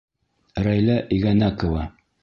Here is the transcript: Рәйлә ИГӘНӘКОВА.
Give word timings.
Рәйлә 0.69 0.97
ИГӘНӘКОВА. 1.19 1.89